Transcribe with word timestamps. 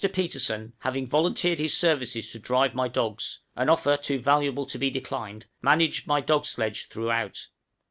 Petersen 0.13 0.73
having 0.79 1.05
volunteered 1.05 1.59
his 1.59 1.77
services 1.77 2.31
to 2.31 2.39
drive 2.39 2.73
my 2.73 2.87
dogs, 2.87 3.41
an 3.55 3.69
offer 3.69 3.95
too 3.97 4.17
valuable 4.17 4.65
to 4.65 4.79
be 4.79 4.89
declined 4.89 5.45
managed 5.61 6.07
my 6.07 6.19
dog 6.19 6.43
sledge 6.45 6.87
throughout. 6.87 7.47